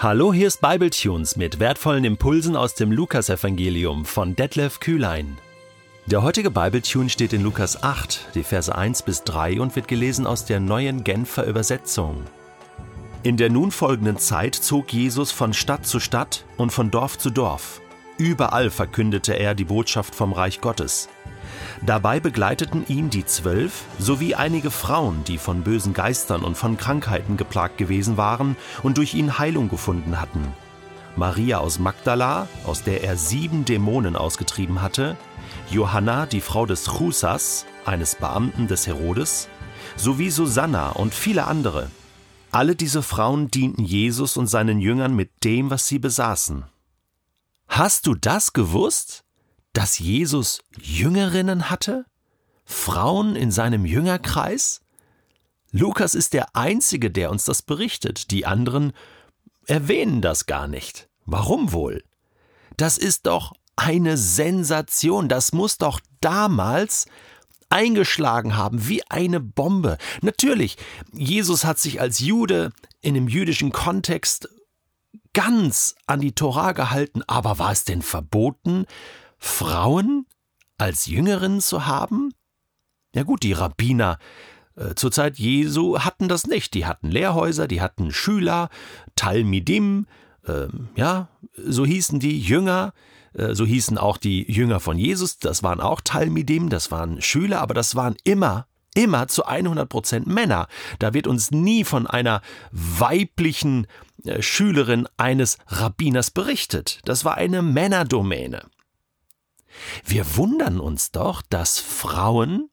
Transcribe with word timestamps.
Hallo, 0.00 0.32
hier 0.32 0.46
ist 0.46 0.60
Bibletunes 0.60 1.34
mit 1.34 1.58
wertvollen 1.58 2.04
Impulsen 2.04 2.54
aus 2.54 2.74
dem 2.74 2.92
Lukasevangelium 2.92 4.04
von 4.04 4.36
Detlef 4.36 4.78
Kühlein. 4.78 5.38
Der 6.06 6.22
heutige 6.22 6.52
Bibletune 6.52 7.10
steht 7.10 7.32
in 7.32 7.42
Lukas 7.42 7.82
8, 7.82 8.28
die 8.36 8.44
Verse 8.44 8.72
1 8.72 9.02
bis 9.02 9.24
3 9.24 9.60
und 9.60 9.74
wird 9.74 9.88
gelesen 9.88 10.24
aus 10.24 10.44
der 10.44 10.60
neuen 10.60 11.02
Genfer 11.02 11.46
Übersetzung. 11.46 12.22
In 13.24 13.36
der 13.36 13.50
nun 13.50 13.72
folgenden 13.72 14.18
Zeit 14.18 14.54
zog 14.54 14.92
Jesus 14.92 15.32
von 15.32 15.52
Stadt 15.52 15.84
zu 15.84 15.98
Stadt 15.98 16.44
und 16.56 16.70
von 16.70 16.92
Dorf 16.92 17.18
zu 17.18 17.30
Dorf. 17.30 17.80
Überall 18.18 18.70
verkündete 18.70 19.38
er 19.38 19.54
die 19.54 19.64
Botschaft 19.64 20.14
vom 20.14 20.32
Reich 20.32 20.60
Gottes. 20.60 21.08
Dabei 21.86 22.18
begleiteten 22.18 22.84
ihn 22.88 23.10
die 23.10 23.24
Zwölf 23.24 23.84
sowie 23.98 24.34
einige 24.34 24.72
Frauen, 24.72 25.22
die 25.24 25.38
von 25.38 25.62
bösen 25.62 25.94
Geistern 25.94 26.42
und 26.42 26.56
von 26.56 26.76
Krankheiten 26.76 27.36
geplagt 27.36 27.78
gewesen 27.78 28.16
waren 28.16 28.56
und 28.82 28.98
durch 28.98 29.14
ihn 29.14 29.38
Heilung 29.38 29.68
gefunden 29.68 30.20
hatten. 30.20 30.52
Maria 31.14 31.58
aus 31.58 31.78
Magdala, 31.78 32.48
aus 32.64 32.82
der 32.82 33.04
er 33.04 33.16
sieben 33.16 33.64
Dämonen 33.64 34.16
ausgetrieben 34.16 34.82
hatte, 34.82 35.16
Johanna, 35.70 36.26
die 36.26 36.40
Frau 36.40 36.66
des 36.66 36.86
Chusas, 36.86 37.66
eines 37.84 38.16
Beamten 38.16 38.66
des 38.66 38.86
Herodes, 38.86 39.48
sowie 39.96 40.30
Susanna 40.30 40.90
und 40.90 41.14
viele 41.14 41.46
andere. 41.46 41.90
Alle 42.50 42.74
diese 42.74 43.02
Frauen 43.02 43.50
dienten 43.50 43.84
Jesus 43.84 44.36
und 44.36 44.46
seinen 44.48 44.80
Jüngern 44.80 45.14
mit 45.14 45.44
dem, 45.44 45.70
was 45.70 45.86
sie 45.86 45.98
besaßen. 45.98 46.64
Hast 47.68 48.06
du 48.06 48.14
das 48.14 48.52
gewusst? 48.52 49.24
dass 49.78 50.00
Jesus 50.00 50.60
Jüngerinnen 50.80 51.70
hatte? 51.70 52.04
Frauen 52.64 53.36
in 53.36 53.52
seinem 53.52 53.84
Jüngerkreis? 53.84 54.80
Lukas 55.70 56.16
ist 56.16 56.32
der 56.32 56.56
Einzige, 56.56 57.12
der 57.12 57.30
uns 57.30 57.44
das 57.44 57.62
berichtet. 57.62 58.32
Die 58.32 58.44
anderen 58.44 58.92
erwähnen 59.66 60.20
das 60.20 60.46
gar 60.46 60.66
nicht. 60.66 61.08
Warum 61.26 61.72
wohl? 61.72 62.02
Das 62.76 62.98
ist 62.98 63.26
doch 63.26 63.52
eine 63.76 64.16
Sensation. 64.16 65.28
Das 65.28 65.52
muss 65.52 65.78
doch 65.78 66.00
damals 66.20 67.06
eingeschlagen 67.70 68.56
haben 68.56 68.88
wie 68.88 69.08
eine 69.08 69.38
Bombe. 69.38 69.96
Natürlich, 70.22 70.76
Jesus 71.12 71.64
hat 71.64 71.78
sich 71.78 72.00
als 72.00 72.18
Jude 72.18 72.72
in 73.00 73.14
dem 73.14 73.28
jüdischen 73.28 73.70
Kontext 73.70 74.48
ganz 75.32 75.94
an 76.06 76.20
die 76.20 76.34
Tora 76.34 76.72
gehalten, 76.72 77.22
aber 77.26 77.58
war 77.58 77.72
es 77.72 77.84
denn 77.84 78.02
verboten, 78.02 78.86
Frauen 79.38 80.26
als 80.78 81.06
Jüngerinnen 81.06 81.60
zu 81.60 81.86
haben? 81.86 82.32
Ja 83.14 83.22
gut, 83.22 83.42
die 83.42 83.52
Rabbiner 83.52 84.18
äh, 84.76 84.94
zur 84.94 85.10
Zeit 85.10 85.38
Jesu 85.38 86.00
hatten 86.00 86.28
das 86.28 86.46
nicht. 86.46 86.74
Die 86.74 86.86
hatten 86.86 87.10
Lehrhäuser, 87.10 87.66
die 87.68 87.80
hatten 87.80 88.12
Schüler, 88.12 88.68
Talmidim, 89.16 90.06
äh, 90.46 90.68
ja, 90.96 91.28
so 91.56 91.84
hießen 91.84 92.20
die 92.20 92.38
Jünger, 92.38 92.92
äh, 93.32 93.54
so 93.54 93.64
hießen 93.64 93.98
auch 93.98 94.16
die 94.16 94.50
Jünger 94.50 94.80
von 94.80 94.98
Jesus, 94.98 95.38
das 95.38 95.62
waren 95.62 95.80
auch 95.80 96.00
Talmidim, 96.00 96.68
das 96.68 96.90
waren 96.90 97.20
Schüler, 97.20 97.60
aber 97.60 97.74
das 97.74 97.94
waren 97.96 98.16
immer 98.24 98.66
immer 98.94 99.28
zu 99.28 99.44
100 99.44 99.88
Prozent 99.88 100.26
Männer. 100.26 100.66
Da 100.98 101.14
wird 101.14 101.28
uns 101.28 101.52
nie 101.52 101.84
von 101.84 102.08
einer 102.08 102.42
weiblichen 102.72 103.84
äh, 103.84 103.88
Schülerin 104.40 105.08
eines 105.16 105.58
Rabbiners 105.66 106.30
berichtet. 106.30 107.00
Das 107.04 107.24
war 107.24 107.36
eine 107.36 107.62
Männerdomäne. 107.62 108.68
Wir 110.04 110.36
wundern 110.36 110.80
uns 110.80 111.12
doch, 111.12 111.42
dass 111.42 111.78
Frauen 111.78 112.68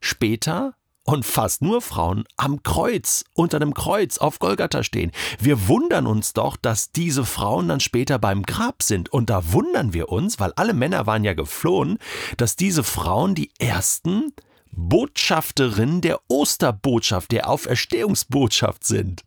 später 0.00 0.74
und 1.04 1.24
fast 1.24 1.62
nur 1.62 1.82
Frauen 1.82 2.24
am 2.36 2.62
Kreuz, 2.62 3.24
unter 3.34 3.58
dem 3.58 3.74
Kreuz 3.74 4.18
auf 4.18 4.38
Golgatha 4.38 4.82
stehen. 4.82 5.10
Wir 5.40 5.66
wundern 5.66 6.06
uns 6.06 6.32
doch, 6.32 6.56
dass 6.56 6.92
diese 6.92 7.24
Frauen 7.24 7.68
dann 7.68 7.80
später 7.80 8.18
beim 8.18 8.42
Grab 8.42 8.82
sind. 8.82 9.12
Und 9.12 9.30
da 9.30 9.52
wundern 9.52 9.92
wir 9.92 10.10
uns, 10.10 10.38
weil 10.38 10.52
alle 10.54 10.74
Männer 10.74 11.06
waren 11.06 11.24
ja 11.24 11.34
geflohen, 11.34 11.98
dass 12.36 12.56
diese 12.56 12.84
Frauen 12.84 13.34
die 13.34 13.50
ersten 13.58 14.32
Botschafterinnen 14.70 16.00
der 16.00 16.20
Osterbotschaft, 16.28 17.32
der 17.32 17.48
Auferstehungsbotschaft 17.48 18.84
sind. 18.84 19.22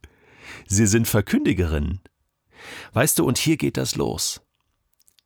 Sie 0.67 0.87
sind 0.87 1.07
Verkündigerinnen. 1.07 2.01
Weißt 2.93 3.19
du, 3.19 3.25
und 3.25 3.37
hier 3.37 3.57
geht 3.57 3.77
das 3.77 3.95
los. 3.95 4.41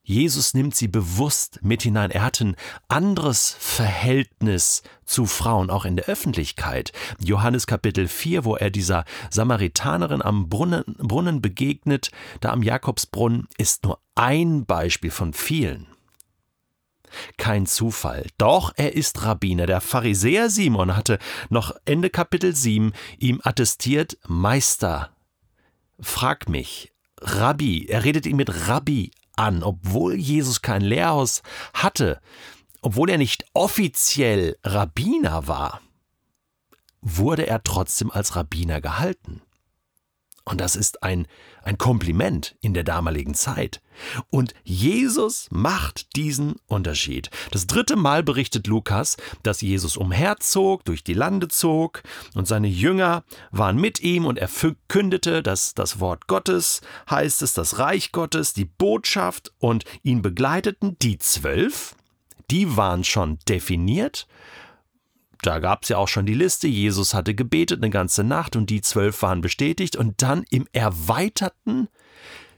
Jesus 0.09 0.55
nimmt 0.55 0.75
sie 0.75 0.87
bewusst 0.87 1.59
mit 1.61 1.83
hinein. 1.83 2.09
Er 2.09 2.23
hat 2.23 2.41
ein 2.41 2.55
anderes 2.87 3.55
Verhältnis 3.59 4.81
zu 5.05 5.27
Frauen, 5.27 5.69
auch 5.69 5.85
in 5.85 5.97
der 5.97 6.05
Öffentlichkeit. 6.05 6.91
Johannes 7.19 7.67
Kapitel 7.67 8.07
4, 8.07 8.43
wo 8.43 8.55
er 8.55 8.71
dieser 8.71 9.05
Samaritanerin 9.29 10.23
am 10.23 10.49
Brunnen, 10.49 10.95
Brunnen 10.97 11.41
begegnet, 11.41 12.09
da 12.39 12.49
am 12.49 12.63
Jakobsbrunnen, 12.63 13.47
ist 13.59 13.83
nur 13.83 13.99
ein 14.15 14.65
Beispiel 14.65 15.11
von 15.11 15.33
vielen. 15.33 15.85
Kein 17.37 17.65
Zufall. 17.65 18.27
Doch 18.37 18.71
er 18.75 18.95
ist 18.95 19.23
Rabbiner. 19.23 19.65
Der 19.65 19.81
Pharisäer 19.81 20.49
Simon 20.49 20.95
hatte 20.95 21.19
noch 21.49 21.75
Ende 21.85 22.09
Kapitel 22.09 22.55
7 22.55 22.93
ihm 23.17 23.41
attestiert, 23.43 24.17
Meister, 24.27 25.09
frag 25.99 26.49
mich, 26.49 26.91
Rabbi, 27.21 27.85
er 27.87 28.03
redet 28.03 28.25
ihn 28.25 28.37
mit 28.37 28.67
Rabbi 28.67 29.11
an, 29.35 29.63
obwohl 29.63 30.15
Jesus 30.15 30.61
kein 30.61 30.81
Lehrhaus 30.81 31.41
hatte, 31.73 32.21
obwohl 32.81 33.09
er 33.09 33.17
nicht 33.17 33.45
offiziell 33.53 34.57
Rabbiner 34.63 35.47
war, 35.47 35.81
wurde 37.01 37.47
er 37.47 37.63
trotzdem 37.63 38.11
als 38.11 38.35
Rabbiner 38.35 38.81
gehalten. 38.81 39.41
Und 40.49 40.59
das 40.59 40.75
ist 40.75 41.03
ein, 41.03 41.27
ein 41.61 41.77
Kompliment 41.77 42.55
in 42.61 42.73
der 42.73 42.83
damaligen 42.83 43.35
Zeit. 43.35 43.81
Und 44.31 44.55
Jesus 44.63 45.47
macht 45.51 46.15
diesen 46.15 46.55
Unterschied. 46.65 47.29
Das 47.51 47.67
dritte 47.67 47.95
Mal 47.95 48.23
berichtet 48.23 48.65
Lukas, 48.65 49.17
dass 49.43 49.61
Jesus 49.61 49.95
umherzog, 49.95 50.83
durch 50.85 51.03
die 51.03 51.13
Lande 51.13 51.49
zog 51.49 52.01
und 52.33 52.47
seine 52.47 52.67
Jünger 52.67 53.23
waren 53.51 53.77
mit 53.77 53.99
ihm 53.99 54.25
und 54.25 54.39
er 54.39 54.47
verkündete 54.47 55.43
dass 55.43 55.75
das 55.75 55.99
Wort 55.99 56.25
Gottes, 56.25 56.81
heißt 57.09 57.43
es, 57.43 57.53
das 57.53 57.77
Reich 57.77 58.11
Gottes, 58.11 58.53
die 58.53 58.65
Botschaft 58.65 59.53
und 59.59 59.85
ihn 60.01 60.23
begleiteten 60.23 60.97
die 60.99 61.19
zwölf. 61.19 61.95
Die 62.49 62.75
waren 62.75 63.03
schon 63.03 63.37
definiert 63.47 64.27
da 65.41 65.59
gab 65.59 65.83
es 65.83 65.89
ja 65.89 65.97
auch 65.97 66.07
schon 66.07 66.25
die 66.25 66.33
Liste, 66.33 66.67
Jesus 66.67 67.13
hatte 67.13 67.33
gebetet 67.33 67.81
eine 67.81 67.89
ganze 67.89 68.23
Nacht 68.23 68.55
und 68.55 68.69
die 68.69 68.81
zwölf 68.81 69.21
waren 69.21 69.41
bestätigt 69.41 69.95
und 69.95 70.21
dann 70.21 70.43
im 70.49 70.67
erweiterten 70.73 71.87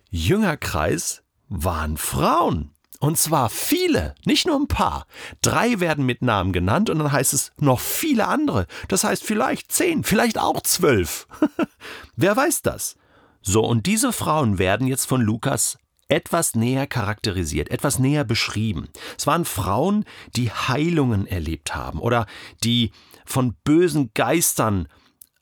Jüngerkreis 0.10 1.24
waren 1.48 1.98
Frauen. 1.98 2.72
Und 3.00 3.18
zwar 3.18 3.50
viele, 3.50 4.14
nicht 4.26 4.46
nur 4.46 4.60
ein 4.60 4.68
paar. 4.68 5.08
Drei 5.42 5.80
werden 5.80 6.06
mit 6.06 6.22
Namen 6.22 6.54
genannt 6.54 6.90
und 6.90 7.00
dann 7.00 7.12
heißt 7.12 7.34
es 7.34 7.52
noch 7.58 7.80
viele 7.80 8.28
andere. 8.28 8.68
Das 8.90 9.04
heißt 9.04 9.24
vielleicht 9.24 9.72
zehn, 9.72 10.04
vielleicht 10.04 10.38
auch 10.38 10.62
zwölf. 10.62 11.28
Wer 12.16 12.38
weiß 12.38 12.62
das? 12.62 12.96
So, 13.42 13.66
und 13.66 13.88
diese 13.88 14.14
Frauen 14.14 14.60
werden 14.60 14.86
jetzt 14.86 15.06
von 15.06 15.20
Lukas 15.20 15.80
etwas 16.12 16.56
näher 16.56 16.88
charakterisiert, 16.88 17.70
etwas 17.70 17.98
näher 17.98 18.26
beschrieben. 18.26 18.90
Es 19.18 19.26
waren 19.28 19.46
Frauen, 19.46 20.04
die 20.36 20.52
Heilungen 20.52 21.26
erlebt 21.26 21.74
haben 21.74 22.00
oder 22.00 22.26
die 22.64 22.92
von 23.26 23.56
bösen 23.64 24.12
Geistern 24.14 24.88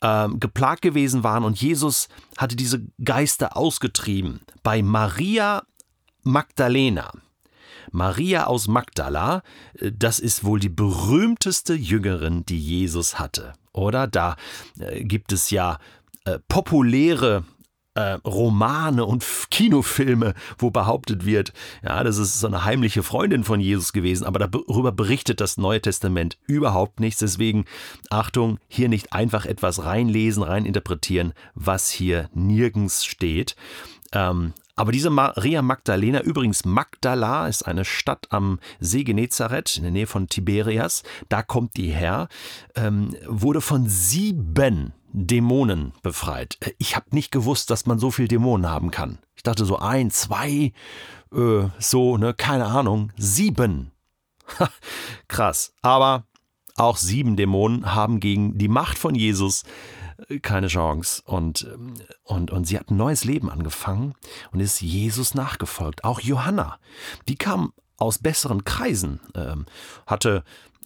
äh, 0.01 0.29
geplagt 0.29 0.83
gewesen 0.83 1.23
waren 1.23 1.43
und 1.43 1.59
Jesus 1.59 2.07
hatte 2.37 2.55
diese 2.55 2.85
Geister 3.03 3.57
ausgetrieben. 3.57 4.41
Bei 4.61 4.83
Maria 4.83 5.63
Magdalena. 6.23 7.11
Maria 7.91 8.45
aus 8.45 8.67
Magdala, 8.67 9.41
äh, 9.73 9.91
das 9.91 10.19
ist 10.19 10.43
wohl 10.43 10.59
die 10.59 10.69
berühmteste 10.69 11.73
Jüngerin, 11.73 12.45
die 12.45 12.59
Jesus 12.59 13.17
hatte. 13.17 13.53
Oder 13.73 14.05
da 14.05 14.35
äh, 14.77 15.03
gibt 15.03 15.31
es 15.31 15.49
ja 15.49 15.79
äh, 16.25 16.37
populäre 16.47 17.43
äh, 17.99 18.17
Romane 18.25 19.03
und 19.03 19.25
Kinofilme, 19.51 20.33
wo 20.57 20.71
behauptet 20.71 21.25
wird, 21.25 21.51
ja, 21.83 22.01
das 22.03 22.17
ist 22.17 22.39
so 22.39 22.47
eine 22.47 22.63
heimliche 22.63 23.03
Freundin 23.03 23.43
von 23.43 23.59
Jesus 23.59 23.91
gewesen, 23.91 24.25
aber 24.25 24.39
darüber 24.39 24.93
berichtet 24.93 25.41
das 25.41 25.57
Neue 25.57 25.81
Testament 25.81 26.37
überhaupt 26.47 27.01
nichts. 27.01 27.19
Deswegen 27.19 27.65
Achtung, 28.09 28.59
hier 28.69 28.87
nicht 28.87 29.11
einfach 29.11 29.45
etwas 29.45 29.83
reinlesen, 29.83 30.43
reininterpretieren, 30.43 31.33
was 31.55 31.89
hier 31.89 32.29
nirgends 32.33 33.03
steht. 33.03 33.57
Ähm, 34.13 34.53
aber 34.79 34.93
diese 34.93 35.09
Maria 35.09 35.61
Magdalena, 35.61 36.21
übrigens 36.21 36.63
Magdala 36.63 37.49
ist 37.49 37.63
eine 37.63 37.83
Stadt 37.83 38.27
am 38.29 38.59
See 38.79 39.03
Genezareth 39.03 39.75
in 39.75 39.83
der 39.83 39.91
Nähe 39.91 40.07
von 40.07 40.29
Tiberias, 40.29 41.03
da 41.27 41.43
kommt 41.43 41.75
die 41.75 41.89
her, 41.89 42.29
ähm, 42.75 43.13
wurde 43.27 43.59
von 43.59 43.89
sieben 43.89 44.93
Dämonen 45.11 45.91
befreit. 46.01 46.55
Äh, 46.61 46.71
ich 46.77 46.95
habe 46.95 47.07
nicht 47.11 47.29
gewusst, 47.29 47.71
dass 47.71 47.87
man 47.87 47.99
so 47.99 48.09
viel 48.09 48.29
Dämonen 48.29 48.71
haben 48.71 48.89
kann. 48.89 49.17
Ich 49.35 49.43
dachte 49.43 49.65
so 49.65 49.79
ein, 49.79 50.11
zwei, 50.11 50.71
äh, 51.33 51.67
so, 51.77 52.15
ne, 52.17 52.33
keine 52.33 52.67
Ahnung, 52.67 53.11
sieben. 53.17 53.91
Krass. 55.27 55.73
Aber 55.81 56.23
auch 56.77 56.95
sieben 56.95 57.35
Dämonen 57.35 57.93
haben 57.93 58.21
gegen 58.21 58.57
die 58.57 58.69
Macht 58.69 58.97
von 58.97 59.13
Jesus 59.13 59.65
keine 60.41 60.67
Chance. 60.67 61.21
Und, 61.25 61.67
und, 62.23 62.51
und 62.51 62.65
sie 62.65 62.77
hat 62.77 62.91
ein 62.91 62.97
neues 62.97 63.23
Leben 63.23 63.49
angefangen 63.49 64.13
und 64.51 64.59
ist 64.59 64.81
Jesus 64.81 65.33
nachgefolgt. 65.33 66.03
Auch 66.03 66.19
Johanna, 66.19 66.79
die 67.27 67.35
kam 67.35 67.73
aus 67.97 68.17
besseren 68.17 68.63
Kreisen, 68.63 69.19
ähm, 69.35 69.65
hatte 70.05 70.43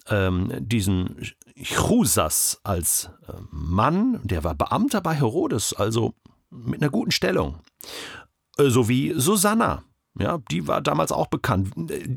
ähm, 0.08 0.52
diesen 0.58 1.32
Chusas 1.62 2.60
als 2.64 3.10
äh, 3.28 3.32
Mann, 3.50 4.20
der 4.24 4.44
war 4.44 4.54
Beamter 4.54 5.00
bei 5.00 5.14
Herodes, 5.14 5.72
also 5.72 6.14
mit 6.50 6.82
einer 6.82 6.90
guten 6.90 7.12
Stellung. 7.12 7.60
Äh, 8.58 8.68
sowie 8.68 9.14
Susanna, 9.16 9.84
ja, 10.18 10.38
die 10.50 10.68
war 10.68 10.80
damals 10.80 11.10
auch 11.10 11.26
bekannt. 11.26 11.72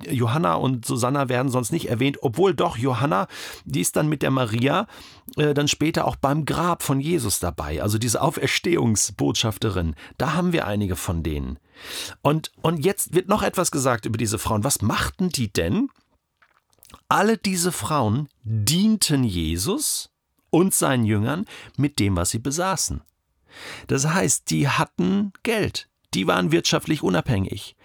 Johanna 0.10 0.54
und 0.54 0.86
Susanna 0.86 1.30
werden 1.30 1.52
sonst 1.52 1.72
nicht 1.72 1.90
erwähnt, 1.90 2.20
obwohl 2.22 2.54
doch 2.54 2.78
Johanna, 2.78 3.28
die 3.66 3.82
ist 3.82 3.96
dann 3.96 4.08
mit 4.08 4.22
der 4.22 4.30
Maria 4.30 4.86
äh, 5.36 5.56
dann 5.56 5.68
später 5.68 6.06
auch 6.06 6.16
beim 6.16 6.46
Grab 6.46 6.84
von 6.84 7.00
Jesus 7.00 7.40
dabei. 7.40 7.82
Also 7.82 7.98
diese 7.98 8.22
Auferstehungsbotschafterin, 8.22 9.96
da 10.18 10.34
haben 10.34 10.54
wir 10.54 10.68
einige 10.68 10.96
von 10.96 11.24
denen. 11.24 11.58
Und, 12.22 12.52
und 12.62 12.86
jetzt 12.86 13.16
wird 13.16 13.30
noch 13.30 13.42
etwas 13.42 13.72
gesagt 13.72 14.06
über 14.06 14.18
diese 14.18 14.38
Frauen. 14.38 14.64
Was 14.64 14.82
machten 14.84 15.30
die 15.30 15.52
denn? 15.52 15.90
Alle 17.10 17.38
diese 17.38 17.72
Frauen 17.72 18.30
dienten 18.44 19.24
Jesus 19.24 20.12
und 20.52 20.74
seinen 20.74 21.06
Jüngern 21.06 21.46
mit 21.78 22.00
dem, 22.00 22.16
was 22.16 22.30
sie 22.30 22.40
besaßen. 22.40 23.02
Das 23.88 24.08
heißt, 24.08 24.50
die 24.52 24.68
hatten 24.70 25.34
Geld, 25.44 25.90
die 26.13 26.27
waren 26.27 26.51
wirtschaftlich 26.51 27.04
unabhängig. 27.04 27.75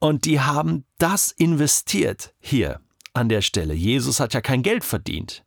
Und 0.00 0.26
die 0.26 0.40
haben 0.40 0.84
das 0.98 1.30
investiert 1.30 2.34
hier 2.38 2.80
an 3.14 3.28
der 3.28 3.40
Stelle. 3.40 3.74
Jesus 3.74 4.20
hat 4.20 4.34
ja 4.34 4.40
kein 4.40 4.62
Geld 4.62 4.84
verdient. 4.84 5.44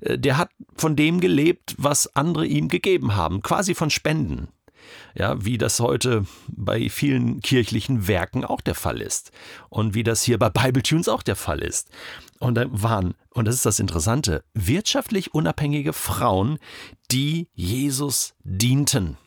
Äh, 0.00 0.18
der 0.18 0.36
hat 0.36 0.50
von 0.76 0.96
dem 0.96 1.20
gelebt, 1.20 1.74
was 1.78 2.14
andere 2.14 2.46
ihm 2.46 2.68
gegeben 2.68 3.14
haben, 3.14 3.42
quasi 3.42 3.74
von 3.74 3.90
Spenden. 3.90 4.48
Ja, 5.14 5.44
wie 5.44 5.58
das 5.58 5.80
heute 5.80 6.26
bei 6.48 6.88
vielen 6.88 7.40
kirchlichen 7.40 8.08
Werken 8.08 8.44
auch 8.44 8.60
der 8.60 8.74
Fall 8.74 9.00
ist. 9.02 9.32
Und 9.68 9.94
wie 9.94 10.02
das 10.02 10.22
hier 10.22 10.38
bei 10.38 10.48
Bibletunes 10.48 11.08
auch 11.08 11.22
der 11.22 11.36
Fall 11.36 11.60
ist. 11.60 11.90
Und 12.38 12.54
da 12.54 12.66
waren, 12.70 13.14
und 13.30 13.46
das 13.46 13.54
ist 13.54 13.66
das 13.66 13.80
Interessante, 13.80 14.44
wirtschaftlich 14.54 15.34
unabhängige 15.34 15.92
Frauen, 15.92 16.58
die 17.10 17.48
Jesus 17.54 18.34
dienten 18.44 19.18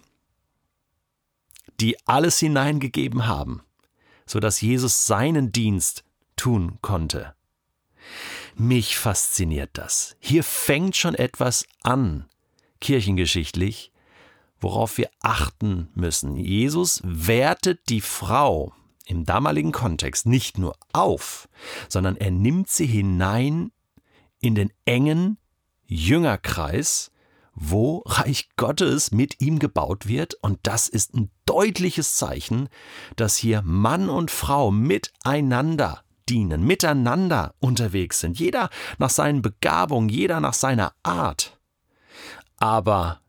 die 1.81 1.97
alles 2.07 2.39
hineingegeben 2.39 3.27
haben, 3.27 3.61
sodass 4.25 4.61
Jesus 4.61 5.07
seinen 5.07 5.51
Dienst 5.51 6.03
tun 6.35 6.77
konnte. 6.81 7.33
Mich 8.55 8.97
fasziniert 8.97 9.71
das. 9.73 10.15
Hier 10.19 10.43
fängt 10.43 10.95
schon 10.95 11.15
etwas 11.15 11.65
an, 11.81 12.25
kirchengeschichtlich, 12.79 13.91
worauf 14.59 14.97
wir 14.97 15.09
achten 15.21 15.89
müssen. 15.95 16.35
Jesus 16.35 17.01
wertet 17.03 17.89
die 17.89 18.01
Frau 18.01 18.73
im 19.05 19.25
damaligen 19.25 19.71
Kontext 19.71 20.25
nicht 20.25 20.57
nur 20.57 20.75
auf, 20.93 21.49
sondern 21.89 22.15
er 22.15 22.31
nimmt 22.31 22.69
sie 22.69 22.85
hinein 22.85 23.71
in 24.39 24.55
den 24.55 24.71
engen 24.85 25.37
Jüngerkreis, 25.85 27.10
wo 27.53 28.03
Reich 28.05 28.49
Gottes 28.55 29.11
mit 29.11 29.41
ihm 29.41 29.59
gebaut 29.59 30.07
wird. 30.07 30.35
Und 30.41 30.59
das 30.63 30.87
ist 30.87 31.13
ein 31.13 31.29
deutliches 31.45 32.15
Zeichen, 32.15 32.69
dass 33.15 33.35
hier 33.35 33.61
Mann 33.63 34.09
und 34.09 34.31
Frau 34.31 34.71
miteinander 34.71 36.03
dienen, 36.29 36.63
miteinander 36.63 37.53
unterwegs 37.59 38.19
sind. 38.19 38.39
Jeder 38.39 38.69
nach 38.97 39.09
seinen 39.09 39.41
Begabungen, 39.41 40.09
jeder 40.09 40.39
nach 40.39 40.53
seiner 40.53 40.93
Art. 41.03 41.59
Aber 42.57 43.21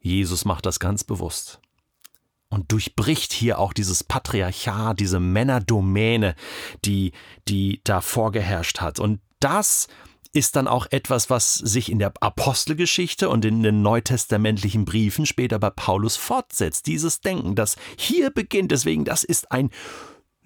Jesus 0.00 0.44
macht 0.44 0.66
das 0.66 0.80
ganz 0.80 1.04
bewusst 1.04 1.60
und 2.50 2.72
durchbricht 2.72 3.32
hier 3.32 3.58
auch 3.58 3.72
dieses 3.72 4.04
Patriarchat, 4.04 4.98
diese 5.00 5.20
Männerdomäne, 5.20 6.34
die, 6.84 7.12
die 7.48 7.80
da 7.84 8.00
vorgeherrscht 8.00 8.80
hat. 8.80 8.98
Und 8.98 9.20
das 9.38 9.86
ist 10.32 10.56
dann 10.56 10.68
auch 10.68 10.86
etwas, 10.90 11.30
was 11.30 11.54
sich 11.54 11.90
in 11.90 11.98
der 11.98 12.12
Apostelgeschichte 12.20 13.28
und 13.28 13.44
in 13.44 13.62
den 13.62 13.82
neutestamentlichen 13.82 14.84
Briefen 14.84 15.26
später 15.26 15.58
bei 15.58 15.70
Paulus 15.70 16.16
fortsetzt. 16.16 16.86
Dieses 16.86 17.20
Denken, 17.20 17.54
das 17.54 17.76
hier 17.96 18.30
beginnt. 18.30 18.70
Deswegen, 18.70 19.04
das 19.04 19.24
ist 19.24 19.50
ein 19.50 19.70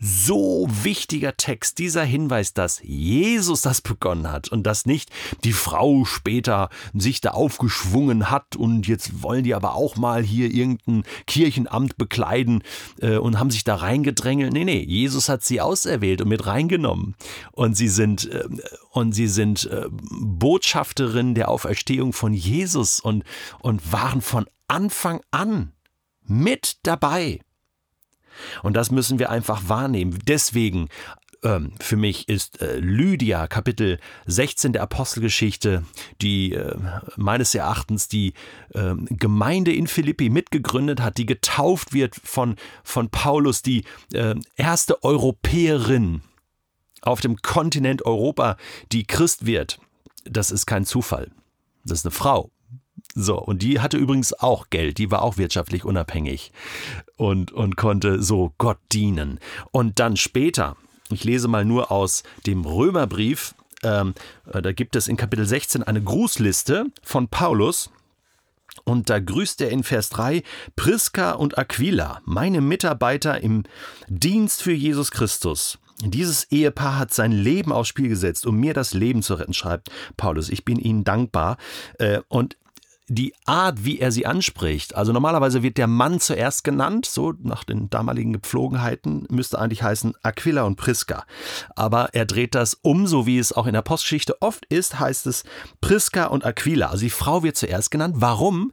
so 0.06 0.68
wichtiger 0.82 1.38
Text, 1.38 1.78
dieser 1.78 2.04
Hinweis, 2.04 2.52
dass 2.52 2.78
Jesus 2.82 3.62
das 3.62 3.80
begonnen 3.80 4.30
hat 4.30 4.50
und 4.50 4.64
dass 4.64 4.84
nicht 4.84 5.10
die 5.44 5.54
Frau 5.54 6.04
später 6.04 6.68
sich 6.92 7.22
da 7.22 7.30
aufgeschwungen 7.30 8.30
hat 8.30 8.54
und 8.54 8.86
jetzt 8.86 9.22
wollen 9.22 9.44
die 9.44 9.54
aber 9.54 9.74
auch 9.74 9.96
mal 9.96 10.22
hier 10.22 10.52
irgendein 10.52 11.04
Kirchenamt 11.26 11.96
bekleiden 11.96 12.62
äh, 13.00 13.16
und 13.16 13.38
haben 13.38 13.50
sich 13.50 13.64
da 13.64 13.76
reingedrängelt. 13.76 14.52
Nee, 14.52 14.64
nee, 14.64 14.84
Jesus 14.84 15.30
hat 15.30 15.42
sie 15.42 15.62
auserwählt 15.62 16.20
und 16.20 16.28
mit 16.28 16.44
reingenommen 16.44 17.14
und 17.52 17.74
sie 17.74 17.88
sind 17.88 18.30
äh, 18.30 18.44
und 18.90 19.12
sie 19.12 19.28
sind 19.28 19.64
äh, 19.70 19.86
Botschafterin 19.90 21.34
der 21.34 21.48
Auferstehung 21.48 22.12
von 22.12 22.34
Jesus 22.34 23.00
und 23.00 23.24
und 23.60 23.90
waren 23.90 24.20
von 24.20 24.44
Anfang 24.68 25.22
an 25.30 25.72
mit 26.26 26.76
dabei. 26.82 27.40
Und 28.62 28.74
das 28.74 28.90
müssen 28.90 29.18
wir 29.18 29.30
einfach 29.30 29.68
wahrnehmen. 29.68 30.18
Deswegen 30.26 30.88
ähm, 31.44 31.72
für 31.78 31.96
mich 31.96 32.28
ist 32.28 32.60
äh, 32.60 32.78
Lydia, 32.78 33.46
Kapitel 33.46 33.98
16 34.26 34.72
der 34.72 34.82
Apostelgeschichte, 34.82 35.84
die 36.20 36.54
äh, 36.54 36.76
meines 37.16 37.54
Erachtens 37.54 38.08
die 38.08 38.32
äh, 38.70 38.94
Gemeinde 39.10 39.72
in 39.72 39.86
Philippi 39.86 40.30
mitgegründet 40.30 41.00
hat, 41.00 41.18
die 41.18 41.26
getauft 41.26 41.92
wird 41.92 42.16
von, 42.16 42.56
von 42.82 43.10
Paulus, 43.10 43.62
die 43.62 43.84
äh, 44.12 44.34
erste 44.56 45.04
Europäerin 45.04 46.22
auf 47.02 47.20
dem 47.20 47.36
Kontinent 47.36 48.04
Europa, 48.06 48.56
die 48.90 49.04
Christ 49.04 49.44
wird. 49.44 49.78
Das 50.24 50.50
ist 50.50 50.64
kein 50.64 50.86
Zufall. 50.86 51.30
Das 51.84 51.98
ist 51.98 52.06
eine 52.06 52.12
Frau. 52.12 52.50
So, 53.14 53.38
und 53.38 53.62
die 53.62 53.80
hatte 53.80 53.96
übrigens 53.96 54.32
auch 54.32 54.70
Geld, 54.70 54.98
die 54.98 55.10
war 55.10 55.22
auch 55.22 55.36
wirtschaftlich 55.36 55.84
unabhängig 55.84 56.50
und, 57.16 57.52
und 57.52 57.76
konnte 57.76 58.20
so 58.20 58.52
Gott 58.58 58.78
dienen. 58.92 59.38
Und 59.70 60.00
dann 60.00 60.16
später, 60.16 60.76
ich 61.10 61.22
lese 61.22 61.46
mal 61.46 61.64
nur 61.64 61.92
aus 61.92 62.24
dem 62.44 62.64
Römerbrief, 62.64 63.54
ähm, 63.84 64.14
äh, 64.52 64.60
da 64.60 64.72
gibt 64.72 64.96
es 64.96 65.06
in 65.06 65.16
Kapitel 65.16 65.46
16 65.46 65.84
eine 65.84 66.02
Grußliste 66.02 66.86
von 67.02 67.28
Paulus. 67.28 67.90
Und 68.82 69.08
da 69.08 69.20
grüßt 69.20 69.60
er 69.60 69.70
in 69.70 69.84
Vers 69.84 70.08
3 70.10 70.42
Priska 70.74 71.32
und 71.32 71.56
Aquila, 71.56 72.20
meine 72.24 72.60
Mitarbeiter 72.60 73.40
im 73.40 73.62
Dienst 74.08 74.62
für 74.62 74.72
Jesus 74.72 75.12
Christus. 75.12 75.78
Dieses 76.02 76.50
Ehepaar 76.50 76.98
hat 76.98 77.14
sein 77.14 77.30
Leben 77.30 77.70
aufs 77.70 77.88
Spiel 77.88 78.08
gesetzt, 78.08 78.46
um 78.46 78.56
mir 78.56 78.74
das 78.74 78.92
Leben 78.92 79.22
zu 79.22 79.34
retten, 79.34 79.54
schreibt 79.54 79.90
Paulus. 80.16 80.48
Ich 80.48 80.64
bin 80.64 80.78
ihnen 80.80 81.04
dankbar. 81.04 81.56
Äh, 81.98 82.20
und 82.26 82.56
die 83.08 83.34
Art, 83.44 83.84
wie 83.84 83.98
er 83.98 84.12
sie 84.12 84.26
anspricht. 84.26 84.94
Also 84.94 85.12
normalerweise 85.12 85.62
wird 85.62 85.76
der 85.76 85.86
Mann 85.86 86.20
zuerst 86.20 86.64
genannt, 86.64 87.06
so 87.06 87.34
nach 87.42 87.64
den 87.64 87.90
damaligen 87.90 88.32
Gepflogenheiten, 88.32 89.26
müsste 89.30 89.58
eigentlich 89.58 89.82
heißen 89.82 90.14
Aquila 90.22 90.62
und 90.62 90.76
Priska. 90.76 91.24
Aber 91.76 92.10
er 92.14 92.24
dreht 92.24 92.54
das 92.54 92.74
um, 92.80 93.06
so 93.06 93.26
wie 93.26 93.38
es 93.38 93.52
auch 93.52 93.66
in 93.66 93.74
der 93.74 93.82
Postgeschichte 93.82 94.40
oft 94.40 94.64
ist, 94.66 94.98
heißt 94.98 95.26
es 95.26 95.44
Priska 95.80 96.26
und 96.26 96.44
Aquila. 96.44 96.88
Also 96.88 97.04
die 97.04 97.10
Frau 97.10 97.42
wird 97.42 97.56
zuerst 97.56 97.90
genannt. 97.90 98.16
Warum? 98.18 98.72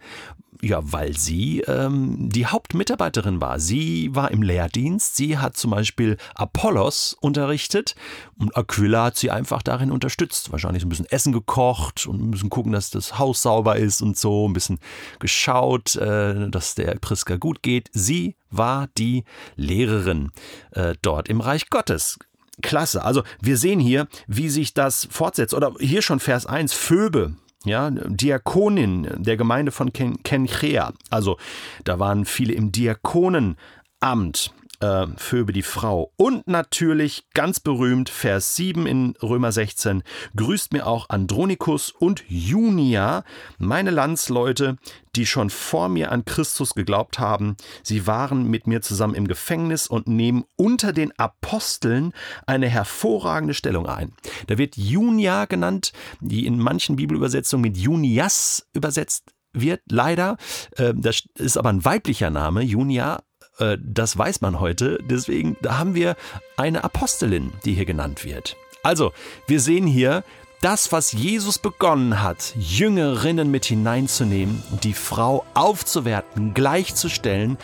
Ja, 0.63 0.79
weil 0.83 1.17
sie 1.17 1.61
ähm, 1.61 2.29
die 2.29 2.45
Hauptmitarbeiterin 2.45 3.41
war. 3.41 3.59
Sie 3.59 4.13
war 4.13 4.29
im 4.29 4.43
Lehrdienst. 4.43 5.15
Sie 5.15 5.39
hat 5.39 5.57
zum 5.57 5.71
Beispiel 5.71 6.17
Apollos 6.35 7.17
unterrichtet 7.19 7.95
und 8.37 8.55
Aquila 8.55 9.05
hat 9.05 9.17
sie 9.17 9.31
einfach 9.31 9.63
darin 9.63 9.91
unterstützt. 9.91 10.51
Wahrscheinlich 10.51 10.83
ein 10.83 10.89
bisschen 10.89 11.07
Essen 11.07 11.33
gekocht 11.33 12.05
und 12.05 12.21
ein 12.21 12.29
bisschen 12.29 12.51
gucken, 12.51 12.73
dass 12.73 12.91
das 12.91 13.17
Haus 13.17 13.41
sauber 13.41 13.77
ist 13.77 14.03
und 14.03 14.19
so. 14.19 14.47
Ein 14.47 14.53
bisschen 14.53 14.77
geschaut, 15.17 15.95
äh, 15.95 16.47
dass 16.49 16.75
der 16.75 16.95
Priska 17.01 17.37
gut 17.37 17.63
geht. 17.63 17.89
Sie 17.93 18.35
war 18.51 18.87
die 18.99 19.23
Lehrerin 19.55 20.31
äh, 20.71 20.93
dort 21.01 21.27
im 21.27 21.41
Reich 21.41 21.71
Gottes. 21.71 22.19
Klasse. 22.61 23.03
Also 23.03 23.23
wir 23.41 23.57
sehen 23.57 23.79
hier, 23.79 24.07
wie 24.27 24.49
sich 24.49 24.75
das 24.75 25.07
fortsetzt. 25.09 25.55
Oder 25.55 25.73
hier 25.79 26.03
schon 26.03 26.19
Vers 26.19 26.45
1, 26.45 26.73
Phoebe, 26.73 27.35
ja, 27.65 27.91
Diakonin 27.91 29.07
der 29.17 29.37
Gemeinde 29.37 29.71
von 29.71 29.93
Ken 29.93 30.21
Kenchrea. 30.23 30.93
Also 31.09 31.37
da 31.83 31.99
waren 31.99 32.25
viele 32.25 32.53
im 32.53 32.71
Diakonenamt 32.71 34.53
äh, 34.81 35.07
Phoebe 35.17 35.53
die 35.53 35.61
Frau. 35.61 36.11
Und 36.17 36.47
natürlich 36.47 37.29
ganz 37.33 37.59
berühmt, 37.59 38.09
Vers 38.09 38.55
7 38.55 38.85
in 38.87 39.13
Römer 39.21 39.51
16, 39.51 40.03
grüßt 40.35 40.73
mir 40.73 40.87
auch 40.87 41.09
Andronikus 41.09 41.91
und 41.91 42.23
Junia, 42.27 43.23
meine 43.57 43.91
Landsleute, 43.91 44.77
die 45.15 45.25
schon 45.25 45.49
vor 45.49 45.89
mir 45.89 46.11
an 46.11 46.25
Christus 46.25 46.73
geglaubt 46.73 47.19
haben. 47.19 47.57
Sie 47.83 48.07
waren 48.07 48.49
mit 48.49 48.67
mir 48.67 48.81
zusammen 48.81 49.15
im 49.15 49.27
Gefängnis 49.27 49.87
und 49.87 50.07
nehmen 50.07 50.45
unter 50.55 50.93
den 50.93 51.17
Aposteln 51.17 52.13
eine 52.47 52.67
hervorragende 52.67 53.53
Stellung 53.53 53.87
ein. 53.87 54.13
Da 54.47 54.57
wird 54.57 54.77
Junia 54.77 55.45
genannt, 55.45 55.91
die 56.19 56.45
in 56.45 56.59
manchen 56.59 56.95
Bibelübersetzungen 56.95 57.61
mit 57.61 57.77
Junias 57.77 58.67
übersetzt 58.73 59.31
wird 59.53 59.81
leider, 59.89 60.37
äh, 60.77 60.93
das 60.95 61.23
ist 61.35 61.57
aber 61.57 61.69
ein 61.69 61.83
weiblicher 61.83 62.29
Name, 62.29 62.61
Junia, 62.61 63.21
äh, 63.61 63.77
das 63.81 64.17
weiß 64.17 64.41
man 64.41 64.59
heute. 64.59 64.99
Deswegen 65.03 65.55
haben 65.67 65.95
wir 65.95 66.15
eine 66.57 66.83
Apostelin, 66.83 67.53
die 67.63 67.73
hier 67.73 67.85
genannt 67.85 68.25
wird. 68.25 68.57
Also, 68.83 69.13
wir 69.47 69.59
sehen 69.59 69.85
hier, 69.87 70.23
das, 70.61 70.91
was 70.91 71.11
Jesus 71.11 71.57
begonnen 71.57 72.21
hat, 72.21 72.53
Jüngerinnen 72.55 73.49
mit 73.49 73.65
hineinzunehmen, 73.65 74.61
die 74.83 74.93
Frau 74.93 75.43
aufzuwerten, 75.55 76.53
gleichzustellen 76.53 77.57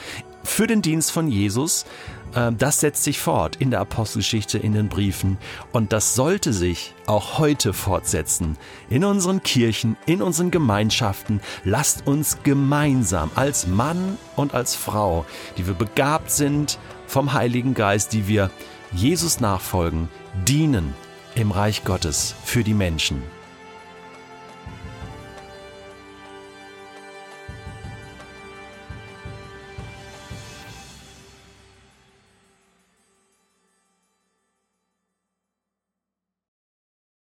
für 0.47 0.65
den 0.65 0.81
Dienst 0.81 1.11
von 1.11 1.27
Jesus, 1.27 1.85
äh, 2.33 2.51
das 2.51 2.79
setzt 2.79 3.03
sich 3.03 3.19
fort 3.19 3.57
in 3.57 3.69
der 3.69 3.81
Apostelgeschichte, 3.81 4.57
in 4.57 4.73
den 4.73 4.89
Briefen. 4.89 5.37
Und 5.71 5.93
das 5.93 6.15
sollte 6.15 6.53
sich 6.53 6.93
auch 7.05 7.37
heute 7.37 7.73
fortsetzen. 7.73 8.57
In 8.89 9.03
unseren 9.03 9.43
Kirchen, 9.43 9.97
in 10.05 10.21
unseren 10.21 10.49
Gemeinschaften. 10.49 11.41
Lasst 11.63 12.07
uns 12.07 12.39
gemeinsam 12.43 13.29
als 13.35 13.67
Mann 13.67 14.17
und 14.35 14.53
als 14.53 14.75
Frau, 14.75 15.25
die 15.57 15.67
wir 15.67 15.75
begabt 15.75 16.31
sind 16.31 16.79
vom 17.05 17.33
Heiligen 17.33 17.73
Geist, 17.73 18.13
die 18.13 18.27
wir 18.27 18.49
Jesus 18.91 19.39
nachfolgen, 19.39 20.09
dienen 20.47 20.95
im 21.35 21.51
Reich 21.51 21.83
Gottes 21.83 22.33
für 22.43 22.63
die 22.63 22.73
Menschen. 22.73 23.36